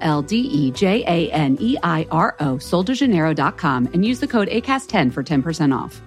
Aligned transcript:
L 0.00 0.22
D 0.22 0.36
E 0.36 0.70
J 0.70 1.04
A 1.06 1.30
N 1.32 1.56
E 1.60 1.76
I 1.82 2.06
R 2.10 2.34
O, 2.40 2.56
soldejaneiro.com, 2.56 3.86
and 3.92 4.04
use 4.04 4.20
the 4.20 4.26
code 4.28 4.48
ACAST10 4.48 5.12
for 5.12 5.22
10% 5.22 5.76
off. 5.76 6.00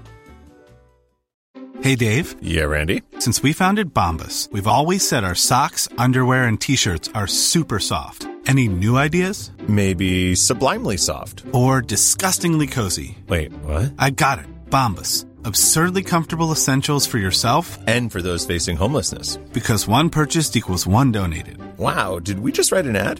Hey, 1.82 1.96
Dave. 1.96 2.36
Yeah, 2.42 2.64
Randy. 2.66 3.02
Since 3.18 3.42
we 3.42 3.54
founded 3.54 3.92
Bombus, 3.92 4.50
we've 4.52 4.68
always 4.68 5.08
said 5.08 5.24
our 5.24 5.34
socks, 5.34 5.88
underwear, 5.98 6.44
and 6.46 6.62
t 6.62 6.76
shirts 6.76 7.10
are 7.16 7.26
super 7.28 7.80
soft. 7.80 8.28
Any 8.46 8.68
new 8.68 8.98
ideas? 8.98 9.50
Maybe 9.68 10.36
sublimely 10.36 10.98
soft. 10.98 11.44
Or 11.54 11.82
disgustingly 11.82 12.68
cozy? 12.68 13.18
Wait, 13.28 13.52
what? 13.64 13.94
I 13.98 14.10
got 14.12 14.40
it. 14.40 14.46
Bombus. 14.70 15.26
Absurdly 15.44 16.04
comfortable 16.04 16.52
essentials 16.52 17.08
for 17.08 17.18
yourself 17.18 17.80
And 17.88 18.12
for 18.12 18.22
those 18.22 18.46
facing 18.46 18.78
homelessness. 18.78 19.38
because 19.54 19.88
one 19.88 20.10
purchased 20.12 20.56
equals 20.56 20.86
one 20.86 21.12
donated. 21.12 21.58
Wow, 21.80 22.20
did 22.20 22.40
we 22.40 22.52
just 22.52 22.72
write 22.72 22.86
an 22.86 22.96
ad? 22.96 23.20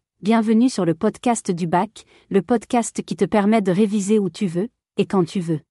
bienvenue 0.21 0.69
sur 0.69 0.85
le 0.85 0.93
podcast 0.93 1.49
du 1.49 1.65
bac, 1.65 2.05
le 2.29 2.43
podcast 2.43 3.01
qui 3.01 3.15
te 3.15 3.25
permet 3.25 3.63
de 3.63 3.71
réviser 3.71 4.19
où 4.19 4.29
tu 4.29 4.45
veux, 4.45 4.69
et 4.97 5.07
quand 5.07 5.23
tu 5.23 5.39
veux. 5.39 5.61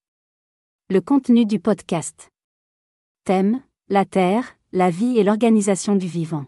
Le 0.89 1.01
contenu 1.01 1.47
du 1.47 1.61
podcast. 1.61 2.31
Thème, 3.23 3.63
la 3.89 4.05
Terre, 4.05 4.57
la 4.73 4.91
vie 4.91 5.19
et 5.19 5.23
l'organisation 5.23 5.95
du 5.95 6.09
vivant. 6.09 6.47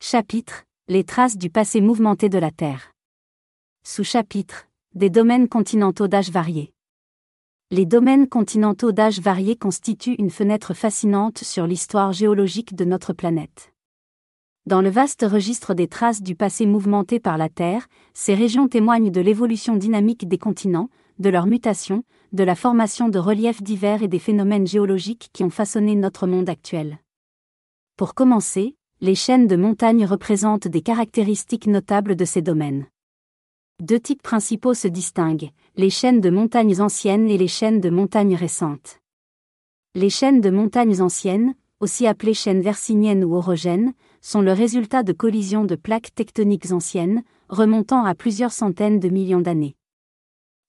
Chapitre, 0.00 0.64
les 0.88 1.04
traces 1.04 1.36
du 1.36 1.48
passé 1.48 1.80
mouvementé 1.80 2.28
de 2.28 2.38
la 2.38 2.50
Terre. 2.50 2.90
Sous-chapitre, 3.84 4.66
des 4.96 5.10
domaines 5.10 5.48
continentaux 5.48 6.08
d'âge 6.08 6.30
varié. 6.30 6.72
Les 7.70 7.86
domaines 7.86 8.28
continentaux 8.28 8.90
d'âge 8.90 9.20
varié 9.20 9.54
constituent 9.54 10.16
une 10.18 10.30
fenêtre 10.30 10.74
fascinante 10.74 11.38
sur 11.38 11.68
l'histoire 11.68 12.12
géologique 12.12 12.74
de 12.74 12.84
notre 12.84 13.12
planète. 13.12 13.75
Dans 14.66 14.80
le 14.80 14.90
vaste 14.90 15.24
registre 15.24 15.74
des 15.74 15.86
traces 15.86 16.22
du 16.22 16.34
passé 16.34 16.66
mouvementé 16.66 17.20
par 17.20 17.38
la 17.38 17.48
Terre, 17.48 17.86
ces 18.14 18.34
régions 18.34 18.66
témoignent 18.66 19.12
de 19.12 19.20
l'évolution 19.20 19.76
dynamique 19.76 20.26
des 20.26 20.38
continents, 20.38 20.88
de 21.20 21.30
leur 21.30 21.46
mutation, 21.46 22.02
de 22.32 22.42
la 22.42 22.56
formation 22.56 23.08
de 23.08 23.20
reliefs 23.20 23.62
divers 23.62 24.02
et 24.02 24.08
des 24.08 24.18
phénomènes 24.18 24.66
géologiques 24.66 25.30
qui 25.32 25.44
ont 25.44 25.50
façonné 25.50 25.94
notre 25.94 26.26
monde 26.26 26.48
actuel. 26.48 26.98
Pour 27.96 28.14
commencer, 28.14 28.74
les 29.00 29.14
chaînes 29.14 29.46
de 29.46 29.54
montagnes 29.54 30.04
représentent 30.04 30.66
des 30.66 30.82
caractéristiques 30.82 31.68
notables 31.68 32.16
de 32.16 32.24
ces 32.24 32.42
domaines. 32.42 32.86
Deux 33.80 34.00
types 34.00 34.22
principaux 34.22 34.74
se 34.74 34.88
distinguent, 34.88 35.50
les 35.76 35.90
chaînes 35.90 36.20
de 36.20 36.30
montagnes 36.30 36.80
anciennes 36.80 37.28
et 37.28 37.38
les 37.38 37.46
chaînes 37.46 37.80
de 37.80 37.90
montagnes 37.90 38.34
récentes. 38.34 38.98
Les 39.94 40.10
chaînes 40.10 40.40
de 40.40 40.50
montagnes 40.50 41.00
anciennes, 41.00 41.54
aussi 41.80 42.06
appelées 42.06 42.34
chaînes 42.34 42.62
versiniennes 42.62 43.24
ou 43.24 43.34
orogènes, 43.34 43.92
sont 44.20 44.40
le 44.40 44.52
résultat 44.52 45.02
de 45.02 45.12
collisions 45.12 45.64
de 45.64 45.74
plaques 45.74 46.14
tectoniques 46.14 46.72
anciennes, 46.72 47.22
remontant 47.48 48.04
à 48.04 48.14
plusieurs 48.14 48.52
centaines 48.52 49.00
de 49.00 49.08
millions 49.08 49.40
d'années. 49.40 49.76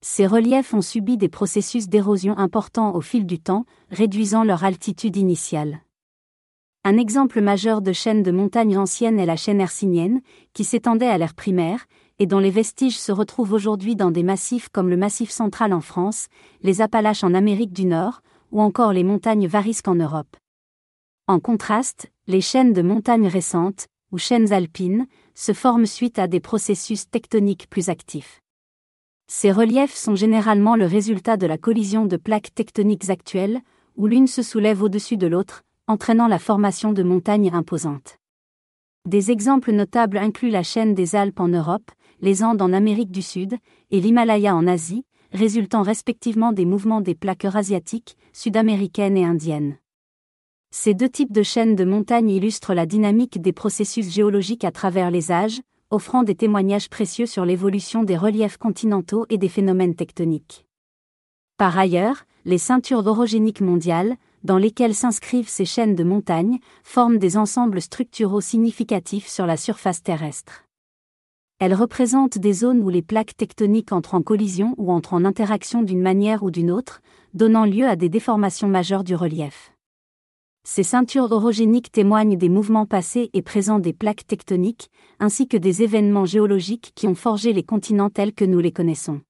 Ces 0.02 0.28
reliefs 0.28 0.74
ont 0.74 0.82
subi 0.82 1.18
des 1.18 1.30
processus 1.30 1.88
d'érosion 1.88 2.38
importants 2.38 2.94
au 2.94 3.02
fil 3.02 3.26
du 3.26 3.40
temps, 3.40 3.66
réduisant 3.90 4.44
leur 4.44 4.64
altitude 4.64 5.16
initiale. 5.16 5.82
Un 6.84 6.98
exemple 6.98 7.42
majeur 7.42 7.82
de 7.82 7.92
chaîne 7.92 8.24
de 8.24 8.32
montagnes 8.32 8.78
anciennes 8.78 9.20
est 9.20 9.26
la 9.26 9.36
chaîne 9.36 9.60
hercynienne, 9.60 10.22
qui 10.54 10.64
s'étendait 10.64 11.08
à 11.08 11.18
l'ère 11.18 11.34
primaire, 11.34 11.86
et 12.20 12.28
dont 12.28 12.40
les 12.40 12.52
vestiges 12.52 12.98
se 12.98 13.12
retrouvent 13.12 13.54
aujourd'hui 13.54 13.96
dans 13.96 14.12
des 14.12 14.24
massifs 14.24 14.70
comme 14.70 14.90
le 14.90 14.98
Massif 14.98 15.30
central 15.30 15.74
en 15.74 15.82
France, 15.82 16.28
les 16.62 16.82
Appalaches 16.82 17.24
en 17.24 17.34
Amérique 17.34 17.74
du 17.74 17.86
Nord, 17.86 18.22
ou 18.52 18.62
encore 18.62 18.94
les 18.94 19.04
montagnes 19.04 19.48
Varisques 19.48 19.88
en 19.88 19.96
Europe. 19.96 20.38
En 21.30 21.42
contraste, 21.42 22.10
les 22.28 22.40
chaînes 22.40 22.72
de 22.72 22.82
montagnes 22.82 23.28
récentes, 23.28 23.88
ou 24.14 24.18
chaînes 24.18 24.54
alpines, 24.54 25.08
se 25.36 25.52
forment 25.52 25.86
suite 25.86 26.20
à 26.20 26.28
des 26.28 26.40
processus 26.40 27.10
tectoniques 27.10 27.70
plus 27.70 27.90
actifs. 27.90 28.40
Ces 29.30 29.52
reliefs 29.52 29.94
sont 29.94 30.16
généralement 30.16 30.78
le 30.78 30.86
résultat 30.86 31.36
de 31.36 31.46
la 31.46 31.58
collision 31.58 32.06
de 32.06 32.16
plaques 32.16 32.56
tectoniques 32.56 33.10
actuelles, 33.10 33.60
où 33.98 34.08
l'une 34.08 34.28
se 34.28 34.42
soulève 34.42 34.82
au-dessus 34.82 35.18
de 35.18 35.28
l'autre, 35.28 35.64
entraînant 35.88 36.30
la 36.30 36.40
formation 36.40 36.94
de 36.94 37.04
montagnes 37.04 37.52
imposantes. 37.54 38.20
Des 39.06 39.30
exemples 39.30 39.74
notables 39.74 40.20
incluent 40.20 40.50
la 40.50 40.64
chaîne 40.64 40.94
des 40.94 41.18
Alpes 41.18 41.42
en 41.42 41.50
Europe, 41.50 41.92
les 42.22 42.42
Andes 42.42 42.62
en 42.62 42.72
Amérique 42.72 43.12
du 43.12 43.22
Sud, 43.22 43.58
et 43.92 44.00
l'Himalaya 44.00 44.56
en 44.56 44.66
Asie, 44.66 45.04
résultant 45.34 45.82
respectivement 45.82 46.54
des 46.54 46.66
mouvements 46.66 47.02
des 47.02 47.16
plaques 47.16 47.44
eurasiatiques, 47.44 48.16
sud-américaines 48.32 49.18
et 49.18 49.26
indiennes. 49.26 49.78
Ces 50.72 50.94
deux 50.94 51.10
types 51.10 51.32
de 51.32 51.44
chaînes 51.44 51.76
de 51.76 51.86
montagnes 51.86 52.30
illustrent 52.30 52.74
la 52.74 52.86
dynamique 52.86 53.42
des 53.42 53.54
processus 53.54 54.10
géologiques 54.10 54.66
à 54.66 54.72
travers 54.72 55.12
les 55.12 55.32
âges, 55.32 55.62
offrant 55.90 56.24
des 56.24 56.36
témoignages 56.36 56.90
précieux 56.90 57.26
sur 57.26 57.46
l'évolution 57.46 58.04
des 58.04 58.18
reliefs 58.18 58.58
continentaux 58.58 59.26
et 59.30 59.38
des 59.38 59.48
phénomènes 59.48 59.96
tectoniques. 59.96 60.66
Par 61.58 61.78
ailleurs, 61.78 62.26
les 62.46 62.58
ceintures 62.58 63.08
orogéniques 63.08 63.62
mondiales, 63.62 64.16
dans 64.44 64.58
lesquelles 64.58 64.94
s'inscrivent 64.94 65.50
ces 65.50 65.66
chaînes 65.66 65.96
de 65.96 66.04
montagnes, 66.04 66.60
forment 66.84 67.18
des 67.18 67.38
ensembles 67.38 67.82
structuraux 67.82 68.42
significatifs 68.42 69.28
sur 69.28 69.46
la 69.46 69.58
surface 69.58 70.04
terrestre. 70.04 70.66
Elles 71.60 71.74
représentent 71.74 72.38
des 72.38 72.54
zones 72.54 72.84
où 72.84 72.90
les 72.90 73.02
plaques 73.02 73.36
tectoniques 73.36 73.92
entrent 73.92 74.14
en 74.14 74.22
collision 74.22 74.76
ou 74.78 74.92
entrent 74.92 75.14
en 75.14 75.26
interaction 75.26 75.82
d'une 75.82 76.02
manière 76.02 76.44
ou 76.44 76.52
d'une 76.52 76.70
autre, 76.70 77.02
donnant 77.34 77.66
lieu 77.66 77.88
à 77.88 77.96
des 77.96 78.10
déformations 78.10 78.68
majeures 78.68 79.04
du 79.04 79.16
relief. 79.16 79.72
Ces 80.70 80.84
ceintures 80.84 81.32
orogéniques 81.32 81.94
témoignent 81.94 82.36
des 82.36 82.50
mouvements 82.50 82.86
passés 82.86 83.30
et 83.32 83.42
présents 83.42 83.80
des 83.80 83.94
plaques 83.94 84.28
tectoniques, 84.28 84.90
ainsi 85.18 85.48
que 85.48 85.56
des 85.56 85.82
événements 85.82 86.26
géologiques 86.26 86.92
qui 86.94 87.08
ont 87.08 87.16
forgé 87.16 87.54
les 87.54 87.64
continents 87.64 88.10
tels 88.10 88.34
que 88.34 88.44
nous 88.44 88.60
les 88.60 88.74
connaissons. 88.74 89.22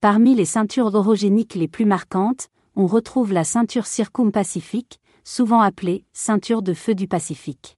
Parmi 0.00 0.34
les 0.34 0.44
ceintures 0.44 0.92
orogéniques 0.92 1.54
les 1.54 1.68
plus 1.68 1.84
marquantes, 1.84 2.48
on 2.74 2.88
retrouve 2.88 3.32
la 3.32 3.44
ceinture 3.44 3.86
circumpacifique, 3.86 5.00
souvent 5.22 5.60
appelée 5.60 6.04
ceinture 6.12 6.62
de 6.62 6.74
feu 6.74 6.96
du 6.96 7.06
Pacifique. 7.06 7.76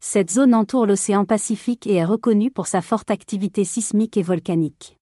Cette 0.00 0.32
zone 0.32 0.56
entoure 0.56 0.86
l'océan 0.86 1.24
Pacifique 1.24 1.86
et 1.86 1.94
est 1.94 2.04
reconnue 2.04 2.50
pour 2.50 2.66
sa 2.66 2.82
forte 2.82 3.12
activité 3.12 3.62
sismique 3.62 4.16
et 4.16 4.22
volcanique. 4.22 4.98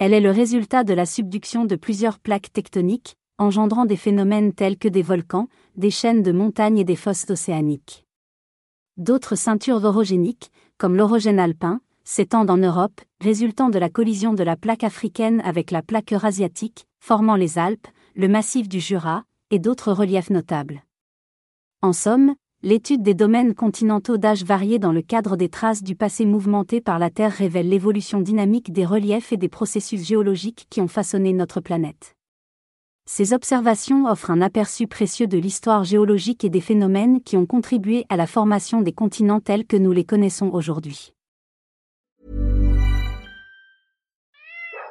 Elle 0.00 0.12
est 0.12 0.20
le 0.20 0.32
résultat 0.32 0.82
de 0.82 0.92
la 0.92 1.06
subduction 1.06 1.64
de 1.64 1.76
plusieurs 1.76 2.18
plaques 2.18 2.52
tectoniques, 2.52 3.14
engendrant 3.38 3.84
des 3.84 3.96
phénomènes 3.96 4.52
tels 4.52 4.78
que 4.78 4.88
des 4.88 5.02
volcans, 5.02 5.48
des 5.76 5.90
chaînes 5.90 6.22
de 6.22 6.32
montagnes 6.32 6.78
et 6.78 6.84
des 6.84 6.96
fosses 6.96 7.28
océaniques. 7.30 8.04
D'autres 8.96 9.34
ceintures 9.34 9.84
orogéniques, 9.84 10.52
comme 10.78 10.96
l'orogène 10.96 11.40
alpin, 11.40 11.80
s'étendent 12.04 12.50
en 12.50 12.58
Europe, 12.58 13.00
résultant 13.20 13.70
de 13.70 13.78
la 13.78 13.88
collision 13.88 14.34
de 14.34 14.42
la 14.44 14.56
plaque 14.56 14.84
africaine 14.84 15.40
avec 15.40 15.70
la 15.70 15.82
plaque 15.82 16.12
eurasiatique, 16.12 16.86
formant 17.00 17.36
les 17.36 17.58
Alpes, 17.58 17.88
le 18.14 18.28
massif 18.28 18.68
du 18.68 18.78
Jura, 18.78 19.24
et 19.50 19.58
d'autres 19.58 19.92
reliefs 19.92 20.30
notables. 20.30 20.82
En 21.82 21.92
somme, 21.92 22.34
l'étude 22.62 23.02
des 23.02 23.14
domaines 23.14 23.54
continentaux 23.54 24.16
d'âge 24.16 24.44
varié 24.44 24.78
dans 24.78 24.92
le 24.92 25.02
cadre 25.02 25.36
des 25.36 25.48
traces 25.48 25.82
du 25.82 25.96
passé 25.96 26.24
mouvementé 26.24 26.80
par 26.80 26.98
la 26.98 27.10
Terre 27.10 27.32
révèle 27.32 27.68
l'évolution 27.68 28.20
dynamique 28.20 28.72
des 28.72 28.86
reliefs 28.86 29.32
et 29.32 29.36
des 29.36 29.48
processus 29.48 30.04
géologiques 30.04 30.66
qui 30.70 30.80
ont 30.80 30.88
façonné 30.88 31.32
notre 31.32 31.60
planète. 31.60 32.14
Ces 33.06 33.34
observations 33.34 34.06
offrent 34.06 34.30
un 34.30 34.40
aperçu 34.40 34.86
précieux 34.86 35.26
de 35.26 35.36
l'histoire 35.36 35.84
géologique 35.84 36.42
et 36.42 36.50
des 36.50 36.62
phénomènes 36.62 37.20
qui 37.22 37.36
ont 37.36 37.44
contribué 37.44 38.06
à 38.08 38.16
la 38.16 38.26
formation 38.26 38.80
des 38.80 38.92
continents 38.92 39.40
tels 39.40 39.66
que 39.66 39.76
nous 39.76 39.92
les 39.92 40.04
connaissons 40.04 40.48
aujourd'hui. 40.52 41.12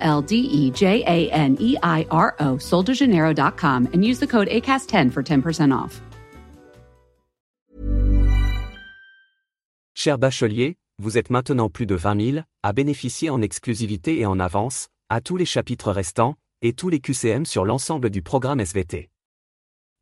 L 0.00 0.22
D 0.22 0.36
E 0.36 0.70
J 0.74 1.04
A 1.06 1.28
N 1.30 1.56
E 1.60 1.76
I 1.82 2.06
R 2.10 2.34
O, 2.40 2.58
and 3.92 4.04
use 4.04 4.18
the 4.18 4.26
code 4.26 4.48
ACAST10 4.48 5.10
for 5.12 5.22
10% 5.22 5.72
off. 5.72 6.00
Cher 9.94 10.18
bachelier, 10.18 10.76
vous 10.98 11.18
êtes 11.18 11.30
maintenant 11.30 11.68
plus 11.68 11.86
de 11.86 11.94
20 11.94 12.32
000 12.32 12.44
à 12.62 12.72
bénéficier 12.72 13.30
en 13.30 13.42
exclusivité 13.42 14.18
et 14.18 14.26
en 14.26 14.40
avance, 14.40 14.88
à 15.08 15.20
tous 15.20 15.36
les 15.36 15.44
chapitres 15.44 15.92
restants, 15.92 16.36
et 16.62 16.72
tous 16.72 16.88
les 16.88 17.00
QCM 17.00 17.46
sur 17.46 17.64
l'ensemble 17.64 18.10
du 18.10 18.22
programme 18.22 18.60
SVT. 18.60 19.10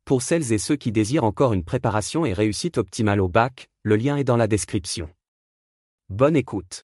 Pour 0.05 0.21
celles 0.21 0.51
et 0.53 0.57
ceux 0.57 0.75
qui 0.75 0.91
désirent 0.91 1.23
encore 1.23 1.53
une 1.53 1.63
préparation 1.63 2.25
et 2.25 2.33
réussite 2.33 2.77
optimale 2.77 3.21
au 3.21 3.27
bac, 3.27 3.69
le 3.83 3.95
lien 3.95 4.17
est 4.17 4.23
dans 4.23 4.37
la 4.37 4.47
description. 4.47 5.09
Bonne 6.09 6.35
écoute. 6.35 6.83